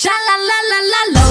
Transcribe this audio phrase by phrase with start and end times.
[0.00, 1.26] Sha la la la la lo,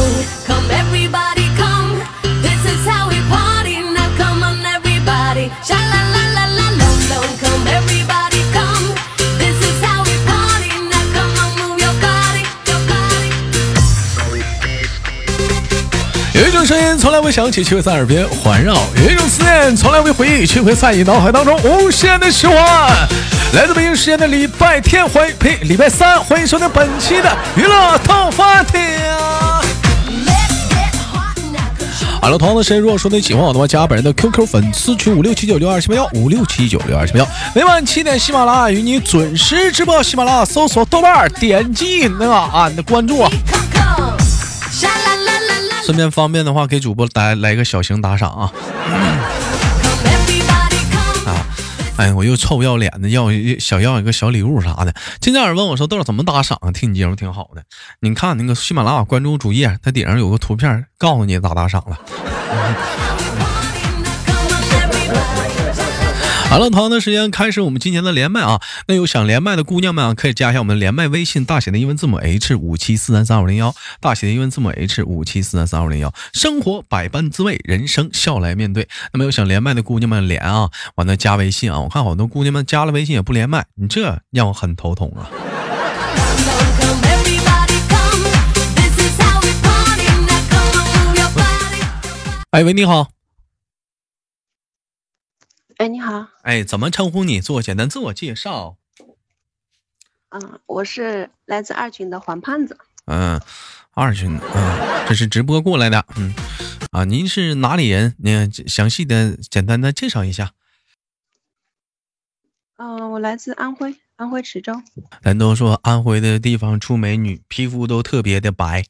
[0.45, 2.03] come everybody come,
[2.41, 3.79] this is how we party.
[3.79, 5.49] Now come on everybody.
[5.63, 6.91] Sha la la la la lo,
[7.39, 8.93] come everybody come,
[9.39, 10.67] this is how we party.
[10.83, 13.31] Now come on, move your body, your body.
[16.33, 23.07] 有一种声音，从来未响起，却会在耳边环绕；有一种思念，从来未回忆，却会在你脑海当中无限的循环。
[23.53, 28.79] 来自北京时间的礼拜天，欢迎呸，礼拜三，欢迎收听本期的娱乐套发厅。
[32.21, 37.27] 好了，同样的时间，如果说你喜欢我的话，加本人的 QQ 粉丝群五六七九六二七八幺五六七九六二七八幺。
[37.55, 40.03] 每晚七点，喜马拉雅与你准时直播。
[40.03, 43.25] 喜马拉雅搜索豆瓣，点击那个俺的关注。
[45.85, 48.51] 顺便方便的话，给主播来来个小型打赏啊！
[48.91, 49.31] 啊，
[51.97, 53.29] 哎，我又臭不要脸的要
[53.59, 54.93] 想要一个小礼物啥的。
[55.19, 57.63] 今天有人问我说：“豆豆怎么打赏啊？”听你节目挺好的，
[58.01, 61.97] 你看那个喜马拉雅关注主页，它顶上有个图片，告诉你咋打赏了。
[66.57, 68.59] 好了，同样的时间开始我们今天的连麦啊！
[68.87, 76.11] 那有想连麦的姑娘们啊，可以加一下我们连麦微信，大写的英文字母 H 五七四三三五零幺，大写的英文字母 H 五七四三三五零幺。
[76.33, 78.87] 生活百般滋味，人生笑来面对。
[79.13, 81.79] 那么有想连麦的姑娘们连啊，完了加微信啊！
[81.79, 85.29] 我看好多姑娘们加了微信也不连麦，你这让我很头痛啊！
[92.49, 93.16] 哎喂，你好。
[95.77, 96.25] 哎，你好。
[96.41, 97.39] 哎，怎么称呼你？
[97.39, 98.77] 做简单自我介绍。
[100.29, 102.75] 嗯，我是来自二群的黄胖子。
[103.05, 103.39] 嗯，
[103.91, 106.03] 二群，嗯，这是直播过来的。
[106.15, 106.33] 嗯，
[106.91, 108.15] 啊，您是哪里人？
[108.17, 110.53] 您详细的、简单的介绍一下。
[112.77, 114.81] 嗯，我来自安徽，安徽池州。
[115.21, 118.83] 咱都说安徽的地方出美女，皮肤都特别的白。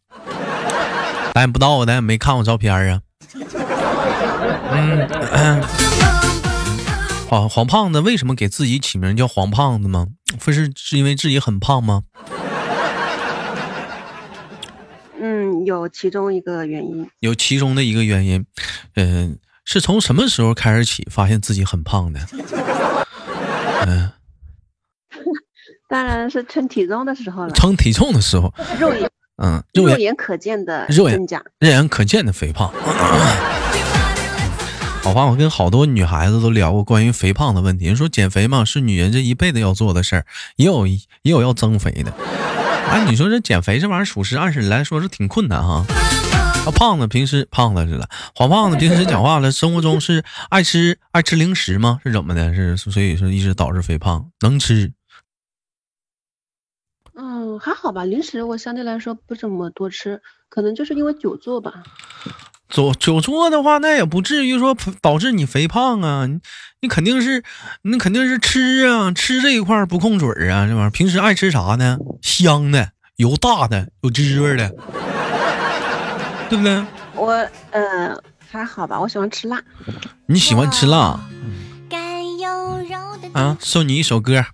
[1.35, 3.01] 咱不到，咱也没看过照片啊。
[4.71, 5.61] 嗯。
[7.27, 10.07] 黄黄胖子为什么给自己起名叫黄胖子吗？
[10.39, 12.03] 不是是因为自己很胖吗？
[15.19, 17.09] 嗯，有其中一个原因。
[17.19, 18.45] 有其中的一个原因，
[18.95, 22.19] 嗯，是从什么时候开始起发现自己很胖的？
[23.85, 24.09] 嗯，
[25.89, 27.51] 当然是称体重的时候了。
[27.51, 29.11] 称体重的时候，肉眼
[29.43, 31.19] 嗯，肉眼可见的肉眼
[31.59, 32.71] 肉眼可见的肥胖。
[35.07, 37.85] 好吧，我跟好多女孩子都聊过关于肥胖的问题。
[37.85, 40.25] 人说减肥嘛，是女人这一辈子要做的事儿，
[40.57, 42.11] 也有也有要增肥的。
[42.89, 45.85] 哎，你说这减肥这玩意儿，属实按理来说是挺困难哈。
[46.65, 52.01] 啊，胖子平时胖子是了，黄胖子平时讲话了，生活中是爱吃爱吃零食吗？
[52.03, 52.53] 是怎么的？
[52.53, 54.29] 是所以说一直导致肥胖？
[54.41, 54.91] 能吃？
[57.15, 61.81] 嗯，还好吧，零食我相对来说不怎么多吃，可能就是因为久坐吧。
[62.69, 66.25] 久久坐的话，那也不至于说导致你肥胖啊。
[66.25, 66.39] 你
[66.81, 67.43] 你肯定是，
[67.83, 70.67] 你肯定是吃啊，吃这一块不控嘴啊。
[70.67, 71.97] 这玩意儿平时爱吃啥呢？
[72.21, 74.69] 香的，油大的，有滋味的，
[76.49, 76.83] 对不对？
[77.15, 77.31] 我
[77.71, 78.15] 呃
[78.49, 79.61] 还好吧，我喜欢吃辣。
[80.27, 81.19] 你喜欢吃辣？
[83.33, 84.45] 啊，送你一首歌。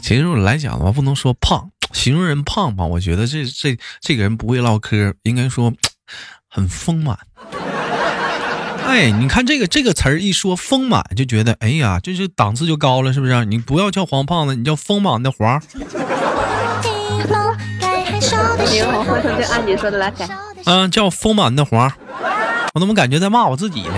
[0.00, 1.70] 其实我来讲的话，不能说胖。
[1.92, 5.72] 形容人胖吧，我觉得这这这个人不会唠嗑，应该说
[6.48, 7.18] 很丰满。
[8.86, 13.44] 哎，你看这个这个词儿一说丰满，就觉得哎呀，就是档次就高了，是不是？
[13.44, 15.60] 你不要叫黄胖子，你叫丰满的黄。
[18.66, 20.28] 行，我回头就按你说的来改。
[20.64, 21.92] 嗯，叫丰满的黄。
[22.74, 23.94] 我怎么感觉在骂我自己呢？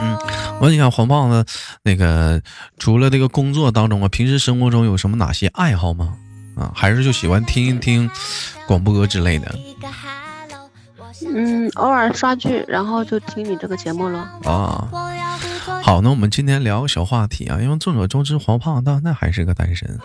[0.00, 0.18] 嗯。
[0.60, 1.44] 我你看黄胖子，
[1.82, 2.40] 那个
[2.78, 6.14] 除了这个工作当中啊，平时生活中有什么哪些爱好吗？
[6.56, 8.08] 啊，还是就喜欢听一听
[8.66, 9.54] 广播之类的？
[11.26, 14.18] 嗯，偶尔刷剧，然后就听你这个节目了。
[14.44, 14.88] 啊，
[15.82, 19.98] 好，那我们今天聊个小话题啊，因为众所周知，黄胖子那还是个单身。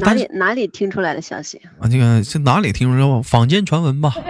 [0.00, 1.88] 哪里哪里听出来的消息啊？
[1.88, 4.14] 这个是哪里听说坊间传闻吧？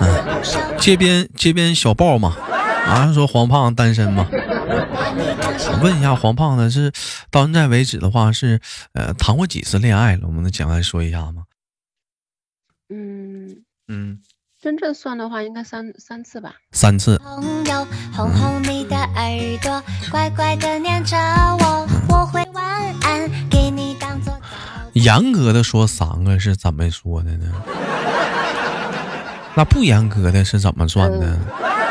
[0.00, 2.36] 嗯，街边街边小报嘛，
[2.86, 4.26] 啊，说黄胖单身嘛。
[4.30, 6.92] 我问一下，黄胖子是
[7.30, 8.60] 到现在为止的话是
[8.92, 10.22] 呃谈过几次恋爱了？
[10.24, 11.44] 我们能简单说一下吗？
[12.90, 14.20] 嗯嗯，
[14.60, 16.54] 真正算的话应该三三次吧。
[16.72, 17.20] 三次。
[24.98, 27.52] 严格的说，三个是怎么说的呢？
[29.56, 31.38] 那不严格的是怎么算的？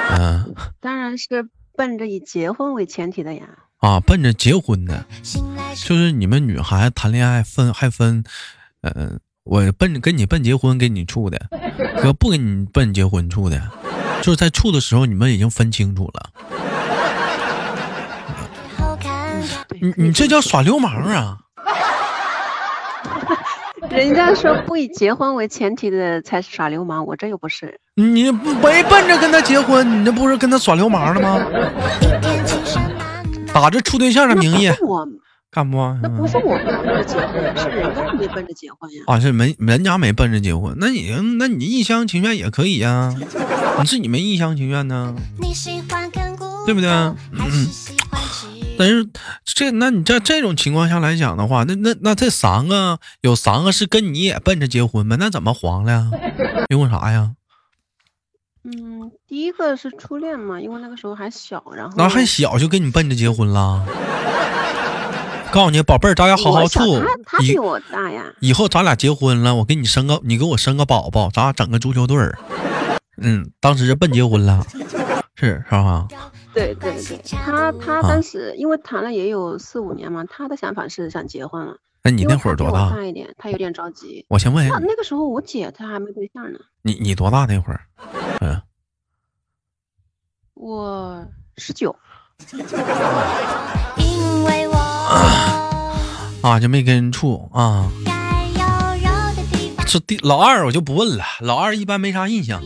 [0.10, 3.44] 嗯当然是奔着以结婚为前提的呀。
[3.80, 5.06] 啊，奔着结婚的，
[5.76, 8.24] 就是你们女孩子谈恋爱分还分，
[8.82, 11.48] 嗯、我奔着跟你奔结婚给你处的，
[11.98, 13.70] 和不跟你奔结婚处的，
[14.24, 16.30] 就是在处的时候你们已经分清楚了。
[19.80, 21.38] 你你这叫耍流氓啊！
[23.92, 27.80] 人家说不以结婚为前提的才是耍流氓，我这又不是。
[27.96, 31.46] 你没奔着跟他结婚，你这不是跟他耍流氓了吗？
[33.54, 35.08] 打着处对象的名义我，
[35.50, 35.78] 干不？
[36.04, 39.04] 那不是我们奔着结婚，是人家没奔着结婚呀。
[39.08, 43.16] 啊，是没人家没奔着结婚，那你那你一厢情愿也可以呀、
[43.80, 45.16] 你是你们一厢情愿呢，
[46.66, 46.90] 对不对？
[46.90, 47.16] 嗯，
[48.78, 49.08] 但是
[49.46, 56.12] 这那你在这种情况下来讲的话，那那那这三个有三个是跟你也奔着结婚呗，那怎么黄了呀？
[56.70, 57.32] 因为啥呀？
[58.64, 63.86] 嗯，第一个是初恋嘛，因为那个时候还小，然后那还小就跟你奔着结婚了？
[65.50, 68.26] 告诉你，宝贝儿，咱俩好好处他，比我大呀。
[68.42, 72.38] 以后咱俩结婚了，我给你生个，你给我生个宝宝，咱俩整个足球队儿。
[73.22, 74.68] 嗯，当时是奔结婚了，
[75.40, 76.08] 是是吧？
[76.52, 81.78] 对对对，他他啊当时因为谈了也有四五年嘛，他的想法是想结婚了。
[82.04, 82.90] 那你那会儿多大？
[82.90, 84.26] 大一点，他有点着急。
[84.30, 87.82] 我先问一下，那那个时候我姐她还没对象呢，你你多大那会儿？
[88.42, 88.60] 嗯，
[90.56, 91.24] 我
[91.58, 91.96] 十九。
[93.98, 94.76] 因为我
[96.42, 97.92] 啊，就没跟人处啊。
[99.86, 102.60] 这第老二我就不问了，老二一般没啥印象。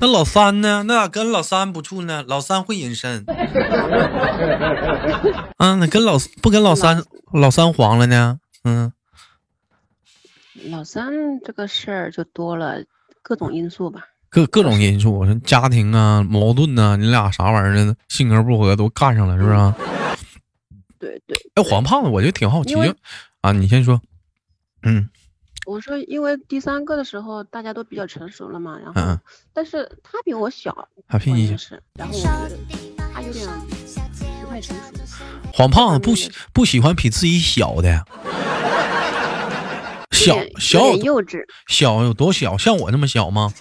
[0.00, 0.84] 那老三呢？
[0.84, 2.24] 那咋跟老三不处呢？
[2.26, 3.22] 老三会隐身。
[5.58, 8.40] 啊，那跟老不跟老三老三黄了呢？
[8.64, 8.92] 嗯，
[10.70, 11.12] 老三
[11.44, 12.82] 这个事儿就多了
[13.22, 14.00] 各种因素吧。
[14.30, 17.94] 各各种因素，说家庭啊、矛盾呐、你俩啥玩意儿呢？
[18.08, 19.76] 性格不合都干上了，是不是啊？
[20.98, 22.74] 对对，哎，黄胖子，我就挺好奇
[23.42, 24.00] 啊，你先说。
[24.82, 25.10] 嗯
[25.70, 29.20] 我说因为第三个的时候大家都比较成熟了嘛，然后、嗯嗯，
[29.54, 32.56] 但是他比我小，他比你小，然后我觉得
[33.14, 33.46] 他有点
[34.42, 35.24] 不太成熟。
[35.52, 38.04] 黄胖子不喜不喜欢比自己小的，
[40.10, 42.58] 小小幼稚，小有多小？
[42.58, 43.52] 像我这么小吗？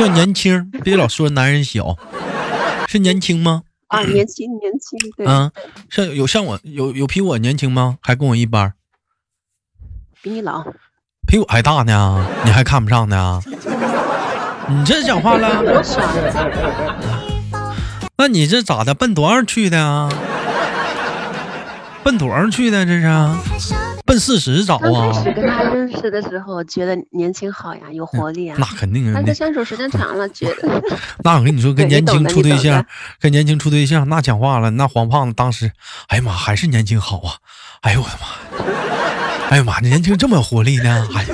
[0.00, 1.94] 要年轻，别老说男人小，
[2.88, 3.64] 是年轻吗？
[3.88, 5.52] 啊，年轻年轻，对，啊，
[5.90, 7.98] 像有像我有有比我年轻吗？
[8.00, 8.72] 还跟我一班儿，
[10.22, 10.64] 比你老。
[11.28, 13.40] 比我还大呢，你还看不上呢？
[14.66, 15.62] 你这讲话了？
[18.16, 18.94] 那你这咋的？
[18.94, 20.08] 奔多少去的啊？
[22.02, 22.86] 奔多少去的？
[22.86, 23.06] 这是
[24.06, 25.22] 奔四十找刚啊开？
[25.22, 28.56] 始跟他认识的时候，觉得年轻好呀，有活力啊。
[28.58, 30.82] 那肯定啊，但那是相处时间长了， 觉得
[31.22, 32.82] 那我跟你说，跟年轻处对象，
[33.20, 35.70] 跟年轻处对象，那讲话了，那黄胖子当时，
[36.08, 37.34] 哎呀妈，还是年轻好啊！
[37.82, 38.26] 哎呦我的妈！
[39.50, 41.08] 哎呀妈，年轻这么有活力呢！
[41.14, 41.28] 哎呀，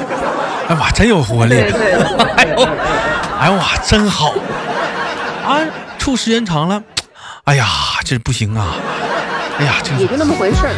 [0.68, 1.56] 哎呀妈，真有活力！
[1.56, 2.68] 哎呦，
[3.38, 4.32] 哎呦哇，真好
[5.44, 5.58] 啊！
[5.98, 6.80] 处时间长了，
[7.44, 7.66] 哎呀，
[8.04, 8.76] 这不行啊！
[9.58, 10.70] 哎呀，这也就那么回事儿。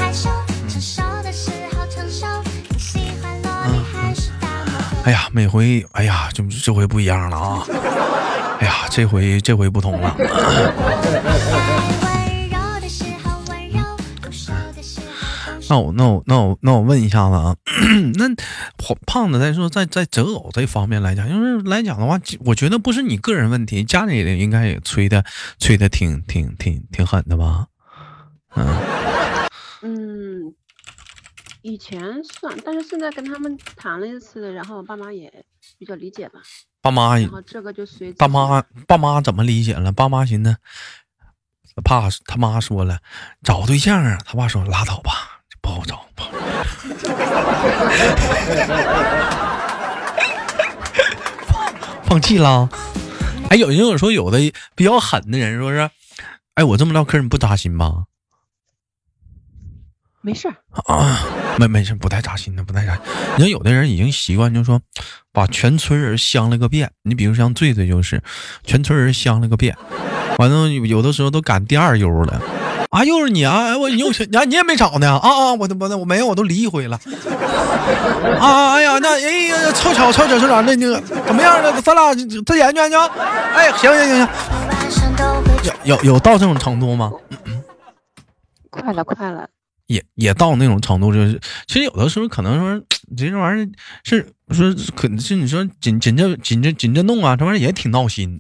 [5.05, 7.63] 哎呀，每回哎呀，这这回不一样了啊！
[8.61, 10.17] 哎呀，这回这回不同了。
[15.69, 17.57] 那我那我那我那我问一下子啊，
[18.15, 18.29] 那
[18.79, 25.25] 胖胖子再说在在择偶这方面来讲，就是来讲的话，我觉得不是你个人问题，家里人应该也催的
[25.59, 27.67] 催的挺挺挺挺狠的吧？
[28.55, 28.77] 嗯，
[29.83, 30.55] 嗯，
[31.63, 35.45] 以前算，但是现在跟他们谈了一次，然后我爸妈也
[35.79, 36.41] 比较理解吧，
[36.81, 39.93] 爸妈然后这个就随自己大妈爸妈怎么理解了？
[39.93, 40.57] 爸妈寻思，
[41.85, 43.01] 怕他妈说了
[43.43, 45.36] 找对象啊，他爸说拉倒吧，
[45.67, 46.31] 不好找，不好
[51.49, 52.69] 放放弃了。
[53.51, 54.39] 哎，有人有说有的
[54.77, 55.91] 比较狠的人说是，
[56.55, 58.05] 哎，我这么唠嗑你不扎心吧？
[60.21, 60.55] 没事儿，
[60.87, 61.19] 啊，
[61.59, 63.03] 没没事，不太扎心的，不太扎心。
[63.37, 64.81] 你看有的人已经习惯，就是说
[65.33, 66.93] 把全村人相了个遍。
[67.03, 68.23] 你比如像醉醉就是，
[68.63, 69.77] 全村人相了个遍，
[70.39, 72.41] 完了有有的时候都赶第二优了。
[72.97, 73.67] 啊，又是你啊！
[73.67, 75.53] 哎我你又你 啊，你也没找呢啊啊！
[75.53, 76.99] 我都我我没有，我都离一回了。
[78.41, 78.73] 啊！
[78.73, 81.79] 哎呀，那哎呀，凑巧凑巧凑巧，那那个怎么样呢？
[81.83, 82.99] 咱俩再研究研究。
[83.55, 84.29] 哎，行行行
[85.63, 87.13] 行，有有有到这种程度吗？
[88.71, 89.47] 快了快了，
[89.89, 92.83] 也也到那种程度，就是其实有的时候可能说
[93.15, 93.69] 这这玩意儿
[94.05, 98.39] 是说可能是你说紧紧着紧着紧着弄啊，这玩意儿也挺闹心。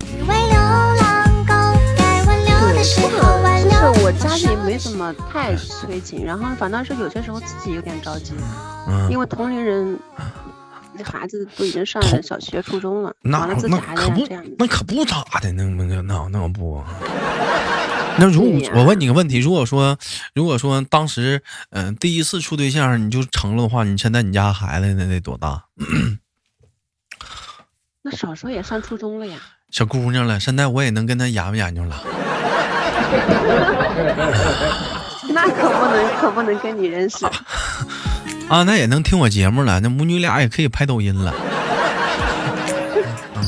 [4.13, 8.33] 家里没怎么太催紧，然后反倒是有些时候自己有点着急，
[8.89, 9.99] 嗯因，为同龄人
[10.93, 13.69] 那孩子都已经上了小学、初中了，那可
[14.11, 14.27] 不。
[14.59, 16.83] 那可不咋的，那那那那那不。
[18.19, 19.99] 那如果我问你个问题，如果说
[20.35, 25.65] 如果说当时嗯、第一次处对象你就成了的话，你现在你家孩子那得多大？
[28.03, 29.39] 那少说也上初中了呀。
[29.71, 32.03] 小姑娘了，现在我也能跟她研究研究了。
[35.33, 37.27] 那可不能，可不能跟你认识。
[38.49, 41.35] 啊，那也能听我节目了，那母女俩也可以拍抖音了。
[43.35, 43.43] 嗯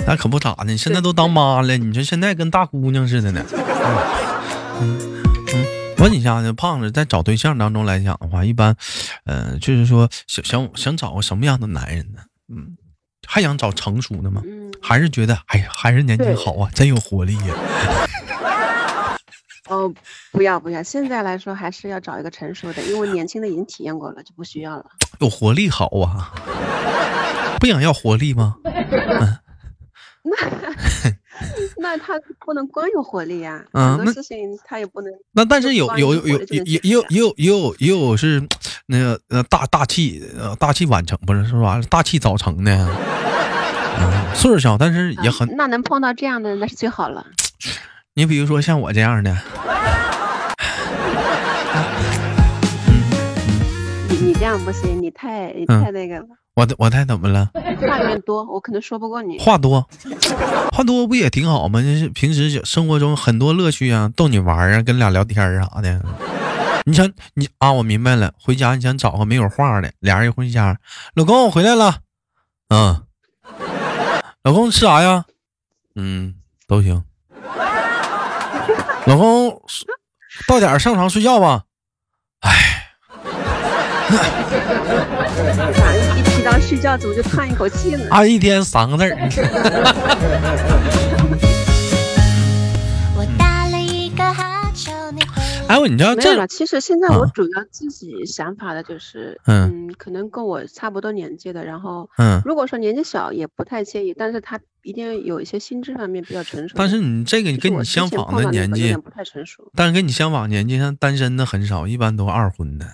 [0.06, 3.44] 那可不咋的，现在都当妈了，你说现在跟大姑娘似的呢。
[4.80, 4.98] 嗯
[5.52, 5.66] 嗯，
[5.98, 8.74] 问一下呢，胖子在找对象当中来讲的话，一般，
[9.26, 12.20] 呃，就是说想想想找个什么样的男人呢？
[12.48, 12.76] 嗯，
[13.28, 14.40] 还想找成熟的吗？
[14.44, 17.54] 嗯，还是觉得哎呀，还是年轻好啊，真有活力呀、
[19.70, 19.92] 哦，
[20.32, 24.84] 不要不要，现在来说还是要找一个成熟的，因为年轻的已经体验过了，就不需要了。
[25.20, 26.32] 有活力好啊。
[27.60, 28.56] 不想要活力吗？
[30.22, 30.36] 那
[31.76, 35.12] 那他不能光有活力呀、很多事情他也不能。
[35.32, 38.42] 那但是有有有也也有也有也有也有是
[38.86, 41.80] 那个呃大大器呃大器晚成不是是吧？
[41.88, 42.72] 大器早成的，
[43.98, 45.54] 嗯，岁数小但是也很。
[45.56, 47.26] 那能碰到这样的那是最好了。
[48.20, 49.34] 你比如说像我这样的，
[54.10, 57.48] 你你这样不行，你太太那个了，我我太怎么了？
[57.54, 59.38] 话有点多，我可能说不过你。
[59.38, 59.88] 话多，
[60.70, 61.80] 话多不也挺好吗？
[61.80, 66.04] 就是平时生活中很多乐趣啊，逗你玩儿啊，跟俩聊天儿啥的。
[66.84, 70.78] 你想你啊，我明白了，回家你想找个没有话的，俩人一回家，
[71.14, 72.00] 老公我回来了，
[72.68, 73.02] 嗯，
[74.42, 75.24] 老公吃啥呀？
[75.94, 76.34] 嗯，
[76.68, 77.02] 都行。
[79.06, 79.62] 老公
[80.46, 81.62] 到点儿上床睡觉吧。
[82.40, 82.50] 哎
[86.16, 88.04] 一提到睡觉，怎么就叹一口气呢？
[88.10, 89.16] 啊，一天三个字儿。
[95.70, 106.74] 哎，我你知道这了，其实现在我啊主要自己想法的就是，嗯嗯，可能跟我差不多年纪的，然后嗯，如果说年纪小也不太介意，但是他一定有一些心智方面比较成熟。
[106.76, 109.70] 但是你这个就是跟你相仿的年纪，不太成熟。
[109.76, 112.86] 但是跟你相仿年纪，像单身的很少，一般都二婚的。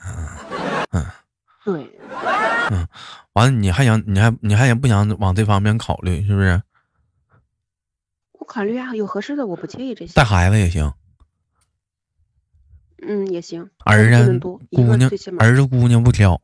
[0.92, 1.02] 嗯
[1.64, 1.90] 对，
[2.70, 2.86] 嗯
[3.32, 6.24] 完了，你还想，你还你还想不想往这方面考虑？
[6.26, 6.62] 是不是？
[8.38, 10.22] 我考虑啊，有合适的我不介意这些带。
[10.22, 10.92] 孩子也行，
[13.02, 13.68] 嗯，也行。
[13.84, 14.60] 儿子姑
[14.96, 16.40] 娘儿子姑娘不挑，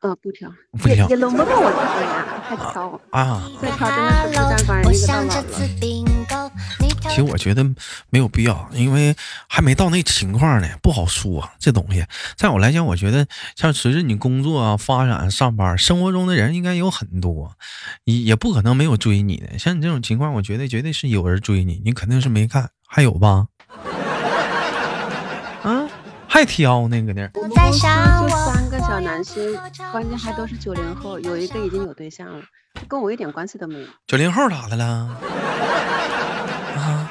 [0.00, 3.00] 呃，不挑，不挑也也轮不到我挑了呀，还挑。
[3.10, 3.48] 啊。
[3.60, 3.88] 再挑
[4.32, 7.64] 真的是孤单一个其实我觉得
[8.10, 9.14] 没有必要，因为
[9.48, 12.04] 还没到那情况呢，不好说、这东西。
[12.36, 13.26] 在我来讲，我觉得
[13.56, 17.56] 像随着你工作啊、发展、上班，生活中的人应该有很多，
[18.04, 19.58] 也也不可能没有追你的。
[19.58, 23.46] 像你这种情况，我觉得绝对是有人追你，你肯定是没看，还有吧？
[26.30, 27.28] 啊，还挑那个呢？
[27.34, 29.34] 我们公司想就三个小男生，
[29.90, 32.40] 关键还都是九零后，有一个已经有对象了，
[32.88, 33.86] 跟我一点关系都没有。
[34.06, 34.84] 九零后咋的了？
[36.76, 37.10] 啊，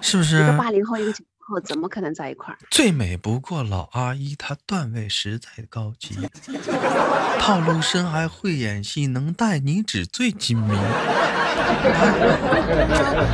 [0.00, 0.58] 是不是一个？
[0.58, 2.58] 八零后，一个九零后，怎么可能在一块儿？
[2.70, 6.16] 最美不过老阿姨，她段位实在高级，
[7.38, 10.76] 套路深还会演戏，能带你纸最精明。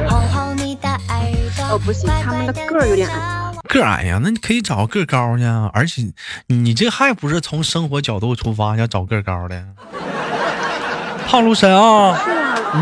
[0.08, 1.64] 哄哄你的耳朵。
[1.70, 3.41] 哦，不行，他们的个儿有点矮。
[3.72, 6.02] 个矮呀，那你可以找个高的啊，而且
[6.48, 9.64] 你这还不是从生活角度出发，要找个高的。
[11.26, 12.14] 套路深啊，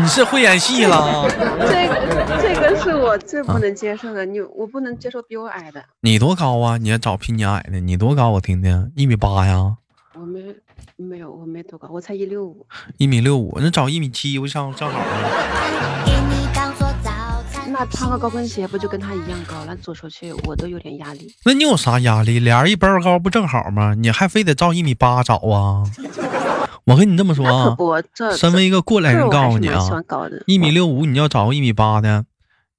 [0.01, 1.25] 你是会演戏了。
[1.69, 1.95] 这个
[2.41, 6.75] 这个是我最不能接受的，你我不能接受比我矮的，你多高啊？
[6.75, 8.31] 你要找比你矮的，你多高？
[8.31, 9.77] 我听听，一米八呀，
[10.13, 10.43] 我没
[10.97, 12.67] 没有，我没多高，我才一六五。
[12.97, 15.05] 一米六五，那找一米七不上正好啊？
[17.85, 19.55] 穿个高跟鞋不就跟他一样高？
[19.65, 21.33] 那走出去我都有点压力。
[21.45, 22.39] 那你有啥压力？
[22.39, 23.93] 俩人一般高不正好吗？
[23.95, 25.83] 你还非得照一米八找啊？
[26.85, 27.77] 我跟你这么说啊，
[28.35, 29.79] 身为一个过来人，告诉你啊。
[30.47, 32.25] 一米六五你要找个一米八的，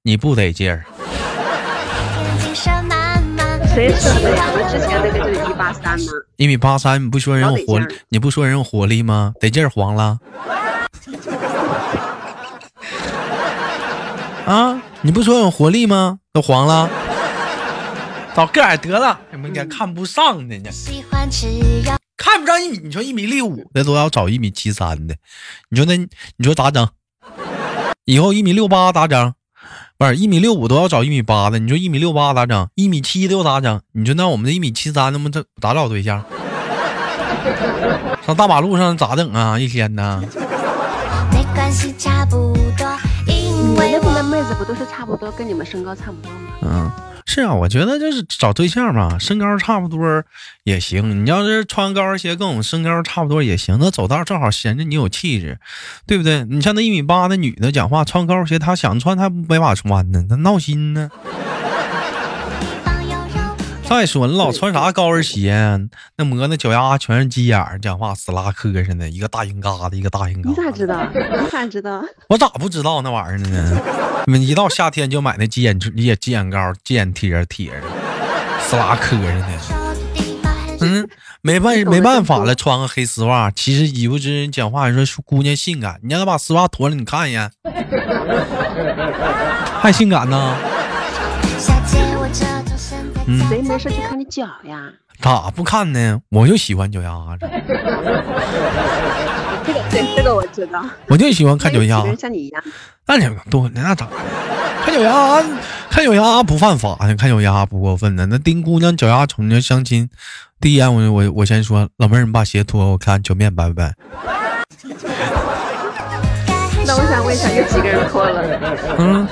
[0.03, 0.85] 你不得劲儿。
[2.13, 3.67] 天精神满满。
[3.67, 4.29] 谁说的？
[4.55, 6.05] 我之前那个就是一八三吗。
[6.35, 9.33] 一米八三，你不说人有活老得劲儿，你不说人有活力吗？
[9.39, 10.19] 得劲儿黄了。
[14.45, 16.19] 啊，你不说有活力吗？
[16.31, 16.89] 都黄了。
[18.33, 20.69] 找个矮得了，你们家看不上的呢。
[22.15, 25.15] 看不上一米，你说一米六五的都要找一米七三的，
[25.69, 26.07] 你说那你
[26.41, 26.87] 说咋整？
[28.05, 29.33] 以后一米六八咋整？
[29.97, 32.69] 不是一米六五都要找一米八的，你说一米六八咋整？
[32.75, 33.81] 一米七的又咋整？
[33.91, 36.23] 你说那我们这一米七三，那么这咋找对象？
[38.25, 39.59] 上大马路上咋整啊？
[39.59, 40.23] 一天呢？
[41.33, 42.42] 没关系，差不多，
[43.73, 46.39] 因你们为那边的妹子不都是差不多，跟你们身高差不多吗？
[46.61, 46.91] 嗯，
[47.25, 50.23] 是啊，我觉得就是找对象嘛，身高差不多
[50.63, 51.25] 也行。
[51.25, 55.57] 你要是穿高跟鞋跟我们身高差不多也行，那走道正好显着你有气质，
[56.05, 56.43] 对不对？
[56.45, 61.09] 你像那一米八的女的讲话穿高跟鞋，她想穿她没法穿呢，她闹心呢。
[63.99, 65.53] 再说你老穿啥高跟鞋，
[66.17, 70.49] 那磨那脚丫全是鸡眼儿，讲话死拉磕碜的，一个大硬疙瘩，一个大硬疙瘩。
[70.49, 71.07] 你咋知道？
[71.13, 71.19] 你
[71.49, 72.03] 咋知道？
[72.27, 73.79] 我咋不知道那玩意儿呢？
[74.25, 77.83] 你们一到夏天就买那鸡眼鸡鸡眼膏、鸡眼贴贴的，
[78.61, 79.45] 死拉磕碜的。
[80.81, 81.07] 嗯，
[81.41, 83.49] 没办没办法了，穿个黑丝袜。
[83.51, 87.49] 其实以不之人讲话说姑娘性感，你让她把丝袜脱了，你看一眼，
[89.79, 90.57] 还性感呢？
[93.49, 94.89] 谁没事去看你脚呀？
[95.21, 96.19] 咋不看呢？
[96.29, 97.47] 我就喜欢脚丫子，
[99.65, 100.83] 这个 对，这个我知道。
[101.07, 102.63] 我就喜欢看脚丫像你一样，
[103.07, 104.11] 那两个多，那咋的？
[104.83, 105.41] 看脚丫，
[105.89, 108.25] 看脚丫不犯法呀，看脚丫不过分呢。
[108.25, 110.09] 那丁姑娘脚丫瞅人家相亲，
[110.59, 113.93] 第一眼我我我先说，老妹儿，你把鞋脱，我看脚面白不白？
[116.85, 118.43] 那我想问一下，有几个人脱了？
[118.97, 119.25] 嗯，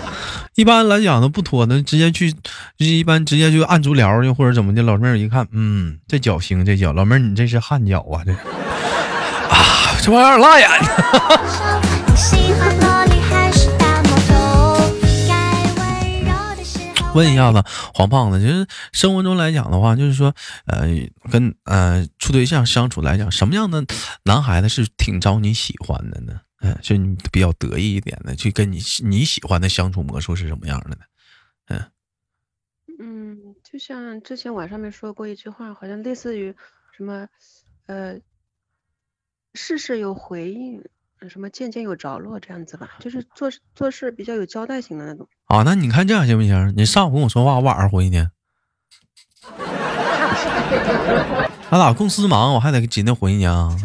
[0.56, 2.36] 一般来讲都不脱的，直接去，
[2.78, 4.82] 一般直接就按足疗去或者怎么的。
[4.84, 10.90] 老妹儿一看，嗯，这脚行，这脚，老妹儿你这是汗脚啊，这啊，这玩意儿辣眼睛。
[17.14, 17.62] 问一下子
[17.94, 20.34] 黄胖子，就是生活中来讲的话，就是说，
[20.66, 20.88] 呃，
[21.30, 23.84] 跟呃处对象相处来讲，什么样的
[24.24, 26.40] 男孩子是挺招你喜欢的呢？
[26.62, 30.98] 嗯、就你比较得意一点的，去跟你你喜欢的相处模式是什么样的呢？
[31.68, 31.92] 嗯
[33.00, 36.56] 嗯，就像之前网上面说过一句话，好像类似于
[36.96, 37.28] 什么，
[37.88, 38.20] 呃，
[39.56, 40.84] 事事有回应，
[41.20, 45.28] 呃什么件件有着落这样子吧，就是做事做事比较有交代型的那种。
[45.46, 46.74] 啊，那你看这样行不行？
[46.78, 48.18] 你上午跟我说话，我晚上回你。
[51.72, 53.76] 俺俩公司忙，我还得紧着回你啊。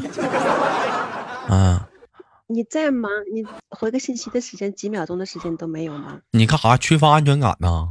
[1.49, 1.89] 啊，
[2.49, 6.19] 你再忙，你回个信息的时间，几秒钟的时间都没有吗？
[6.31, 6.77] 你干啥？
[6.77, 7.89] 缺乏安全感呢？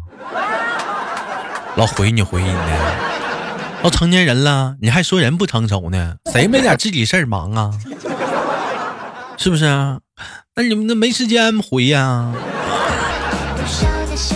[1.75, 2.95] 老回你回你的，
[3.83, 6.15] 都成年人了，你还说人不成熟呢？
[6.31, 7.69] 谁没点自己事儿忙啊？
[9.35, 9.99] 是不是啊？
[10.55, 12.31] 那你们那没时间回呀、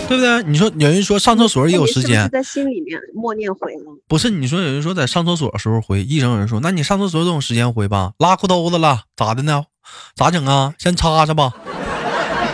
[0.06, 0.42] 对不对？
[0.42, 3.96] 你说有人说上厕所也有时间是是，在心里面默念回了？
[4.06, 4.28] 不是？
[4.28, 8.12] 你说有人说在上厕所的时候回，一整有人说，那你上厕所总有时间回吧？
[8.18, 9.64] 拉裤兜子了，咋的呢？
[10.16, 10.72] 咋整啊？
[10.78, 11.52] 先擦擦吧，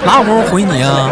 [0.05, 1.11] 哪有功夫回你啊？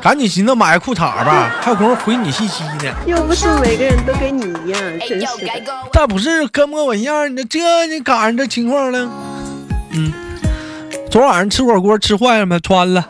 [0.00, 2.94] 赶紧寻思买个裤衩吧，还有功夫回你信息呢。
[3.04, 5.72] 又不是每个人都跟你一样，真是的。
[5.92, 9.08] 但不是跟不跟我一样，你这你赶上这情况了。
[9.90, 10.12] 嗯，
[11.10, 12.60] 昨晚上吃火锅吃坏了没？
[12.60, 13.04] 穿了，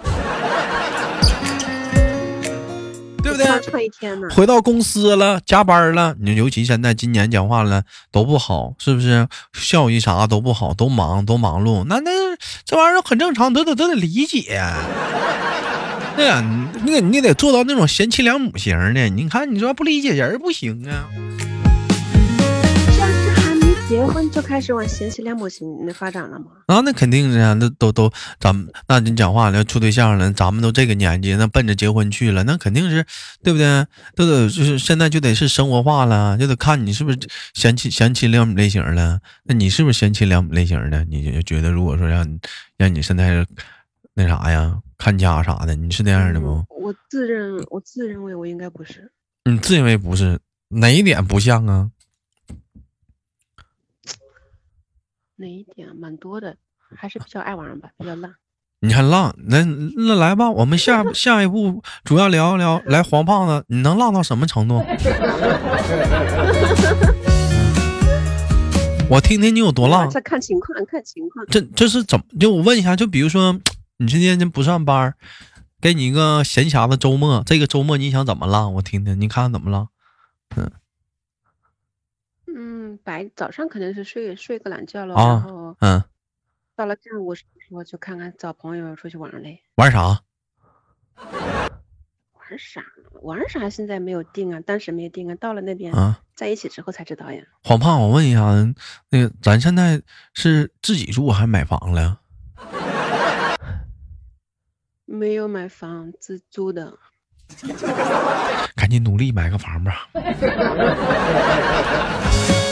[3.39, 4.29] 对一天呢？
[4.31, 9.27] 回到公司了，加班了，你尤其现在今年讲话了都不好，是不是？
[9.55, 12.11] 效益啥都不好，都忙，都忙碌，那那
[12.65, 14.63] 这玩意儿很正常，都得都得理解。
[16.17, 16.45] 对呀，
[16.85, 19.09] 你得你得做到那种贤妻良母型的。
[19.09, 21.07] 你看，你说不理解人不行啊。
[23.89, 26.47] 结婚就开始往贤妻良母型的发展了吗？
[26.67, 33.07] 啊，那肯定是啊，那都都咱们，那你讲话了，处对象了，咱们都这个年纪，那奔着结婚去了，那肯定是
[33.43, 33.87] 对不对？
[34.15, 37.19] 都得就是现在就得是生活化了，就得看你是不是
[37.55, 39.21] 贤妻贤妻良母类型了。
[39.45, 41.03] 那你是不是贤妻良母类型的？
[41.07, 42.39] 你就觉得如果说让你
[42.77, 43.47] 让你现在
[44.13, 46.63] 那啥呀，看家啥的，你是那样的不？
[46.79, 49.11] 我自认我自认为我应该不是。
[49.47, 51.91] 你自认为不是，哪一点不像啊？
[55.39, 56.57] 哪一点蛮多的，
[56.97, 58.33] 还是比较爱玩吧，比较浪。
[58.81, 59.35] 你还浪？
[59.49, 64.77] 那那来吧，我们下 下一步主要聊一聊，来黄胖子，你能浪到什么程度？
[69.11, 70.09] 我听听你有多浪。
[70.13, 71.45] 这看情况，看情况。
[71.47, 72.25] 这这是怎么？
[72.39, 73.59] 就我问一下，就比如说
[73.97, 75.15] 你今天不上班，
[75.81, 78.75] 给你一个闲暇的周末，这个周末你想怎么浪？
[78.75, 79.89] 我听听，你看看怎么浪？
[80.57, 80.71] 嗯，
[83.09, 86.05] 白早上可能是睡睡个懒觉了，啊然后嗯，
[86.77, 87.35] 到了下午
[87.71, 89.63] 我就看看找朋友出去玩嘞。
[89.77, 90.21] 玩 啥？
[92.35, 92.85] 玩啥？
[93.23, 93.71] 玩啥？
[93.71, 97.43] 现在没有定啊，当时没定啊，到了那边啊，在一起之后才知道呀。
[97.65, 98.43] 黄胖，我问一下，
[99.09, 100.03] 那个咱现在
[100.35, 102.21] 是自己住还是买房了？
[105.07, 106.99] 没有买房，自租的。
[108.77, 110.07] 赶紧努力买个房吧。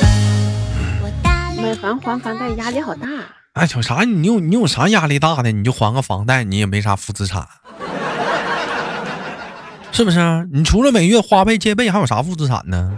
[1.57, 3.09] 买房还房贷压力好大。
[3.55, 4.05] 哎，有啥？
[4.05, 5.51] 你有你有啥压力大的？
[5.51, 7.47] 你就还个房贷，你也没啥负资产，
[9.91, 10.49] 是不是？
[10.53, 12.93] 你除了每月花呗借呗，还有啥负资产呢？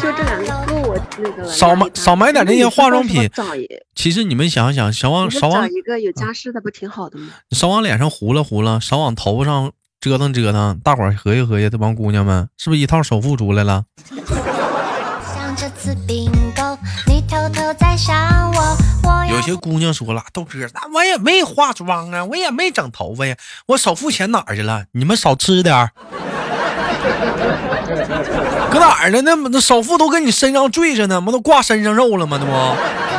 [0.00, 1.48] 就这两个够我那个了。
[1.48, 3.28] 少买少买点那些化妆品
[3.94, 7.26] 其实你们想想，少往少往一个有家室的不挺好的吗？
[7.50, 10.78] 少往脸上糊了糊了，少往头上折腾折腾。
[10.82, 13.84] 大伙儿合计合计，这帮姑娘们是不是一套首付出来了？
[15.34, 16.19] 像这次并
[19.28, 23.36] 有些姑娘说了，豆哥，那我也没化妆啊，我也没整头发呀，
[23.66, 24.84] 我首付钱哪儿去了？
[24.92, 25.90] 你们少吃点儿，
[28.70, 29.22] 搁哪儿呢？
[29.22, 32.38] 那那首付都跟你身上坠着呢，不都挂身上肉了吗？
[32.40, 33.09] 那不。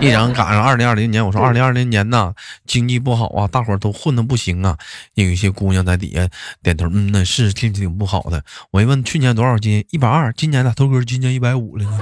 [0.00, 2.32] 一整赶上二零二零年，我说二零二零年呐，
[2.66, 4.76] 经济不好啊，大伙儿都混的不行啊。
[5.14, 6.28] 有一些姑娘在底下
[6.62, 8.42] 点头，嗯，那是挺挺不好的。
[8.70, 12.00] 我一问去年多少斤，一百二，今年呢，头哥今年一百五了呢。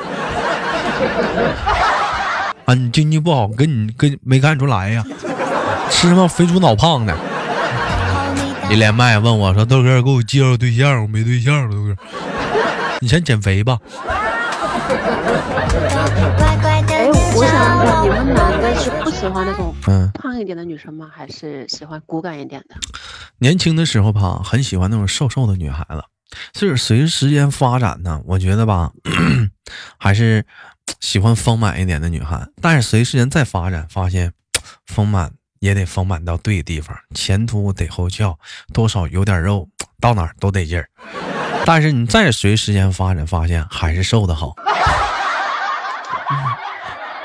[2.66, 5.04] 啊，你经济不好，跟你跟没看出来呀？
[5.90, 7.16] 吃什么肥猪脑胖的。
[8.70, 11.94] 一连麦问我说：“豆哥，给我介绍对象，我没对象，豆哥，
[13.00, 13.78] 你先减肥吧。
[15.72, 21.08] 乖乖的哎，我想问，你们男的是不喜欢那种嗯胖一点的女生吗？
[21.10, 22.74] 还是喜欢骨感一点的？
[23.38, 26.04] 年轻的时候吧，很喜欢那种瘦瘦的女孩子。
[26.54, 28.92] 是随着时间发展呢，我觉得吧，
[29.98, 30.44] 还是
[31.00, 32.46] 喜欢丰满一点的女孩。
[32.60, 34.32] 但是随时间再发展，发现
[34.86, 38.38] 丰满也得丰满到对的地方，前凸得后翘，
[38.74, 39.68] 多少有点肉，
[40.00, 40.88] 到哪儿都得劲儿。
[41.64, 44.64] 但是你再随时间发展，发现还是瘦的好，嗯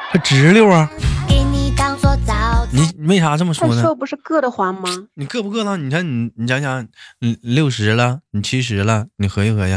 [0.10, 0.90] 还直溜啊！
[1.28, 2.68] 给你当做早餐。
[2.72, 3.76] 你你为啥这么说呢？
[3.76, 4.90] 太瘦不是硌得慌吗？
[5.16, 5.78] 你硌不硌呢？
[5.78, 6.88] 你看你，你想想，
[7.20, 9.74] 你六十了，你七十了，你合计合计，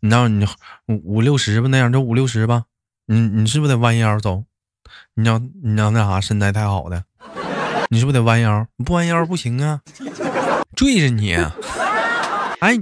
[0.00, 0.46] 你那你
[0.86, 2.64] 五五六十吧，那样就五六十吧，
[3.06, 4.44] 你你是不是得弯腰走？
[5.14, 7.04] 你要你要那啥身材太好的，
[7.88, 8.66] 你是不是得弯腰？
[8.76, 9.80] 你不弯腰不行啊，
[10.74, 11.34] 坠着你。
[12.60, 12.76] 哎，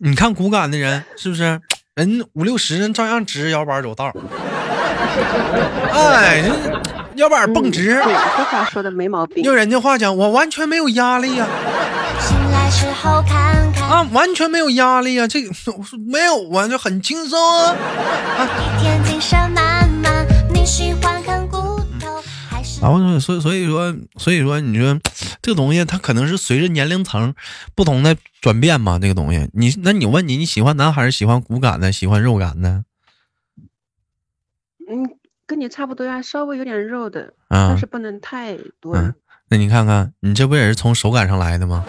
[0.00, 1.60] 你看骨感的人是不是？
[1.94, 4.14] 人五六十人照样直着腰板走道儿，
[5.92, 8.00] 哎，这腰板蹦直。
[8.36, 9.42] 这话说的没毛病。
[9.44, 11.46] 用人家话讲，我完全没有压力呀、
[12.20, 17.74] 醒来时候看看，啊，完全没有压力呀、这个我说没有啊，就很轻松啊。
[18.78, 20.26] 一天精神满满。
[20.52, 21.56] 你喜欢啃骨
[22.00, 22.80] 头还是？
[22.80, 24.98] 然后，所以所以说，所以说，你说
[25.40, 27.34] 这个东西它可能是随着年龄层
[27.74, 28.98] 不同的转变嘛。
[28.98, 32.84] 这个东西，你那你问你，你喜欢男还是喜欢骨感的，喜欢肉感的
[34.88, 35.04] 嗯，
[35.46, 37.86] 跟你差不多呀，稍微有点肉的，啊但是？
[37.86, 38.94] 不能太多。
[38.96, 39.14] 嗯，
[39.50, 41.84] 那你看看，你这不也是从手感上来的吗？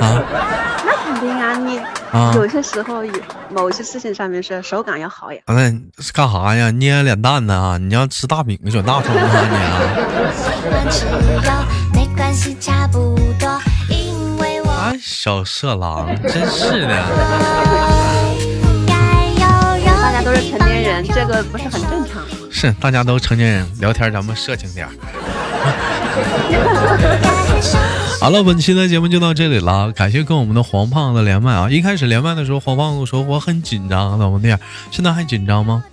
[0.00, 0.22] 啊
[0.84, 1.78] 那肯定啊，你
[2.12, 2.32] 啊！
[2.34, 3.12] 有些时候有
[3.50, 5.40] 某些事情上面是手感要好呀。
[5.46, 5.70] 那
[6.02, 6.70] 是干啥呀？
[6.72, 7.78] 捏脸蛋呢啊？
[7.78, 9.80] 你要吃大饼卷大葱啊你啊？
[10.32, 11.50] 喜欢吃肉，
[11.94, 17.04] 没关系，差不多，因为我啊，小色狼，真是的。
[20.34, 22.28] 成年人，这个不是很正常吗？
[22.50, 24.92] 是，大家都成年人，聊天咱们色情点儿。
[28.20, 31.68] 好了，本期的节目就到这里了，感谢跟我们的黄胖子连麦啊！
[31.68, 34.58] 一开始连麦的时候，黄胖子说我很紧张，怎么的？
[34.90, 35.84] 现在还紧张吗？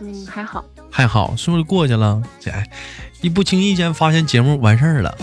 [0.00, 0.64] 嗯，还好。
[0.90, 2.22] 还好，是不是过去了？
[2.40, 2.66] 这哎，
[3.22, 5.16] 一不经意间发现节目完事儿了，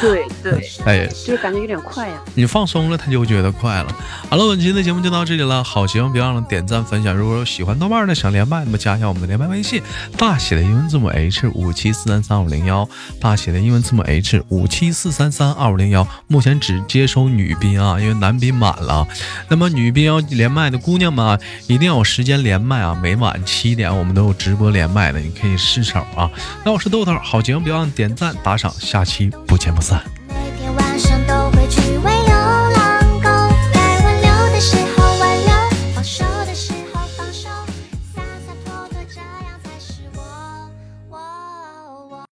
[0.00, 2.14] 对对，哎，就是感觉有点快呀。
[2.34, 3.94] 你放松了，他就觉得快了。
[4.28, 7.14] 好了，本期的节目就到这里了，好节目别忘了点赞分享。
[7.14, 9.82] 如果有喜欢豆瓣的想连麦，那么加一下我们的连麦微信，
[10.16, 12.88] 大写的英文字母 H 五七四三三五零幺，
[13.20, 16.06] 大写的英文字母 H 五七四三三二五零幺。
[16.28, 19.06] 目前只接收女宾啊，因为男宾满了。
[19.48, 26.30] 那么女宾要连麦的姑娘们啊，一定要有时间连麦啊，每晚七点我们都有直播连麦的，你可以试手啊。
[26.64, 29.89] 那我是豆豆，好节目别忘了点赞打赏，下期不见不散。
[30.28, 31.80] 每天晚上都会去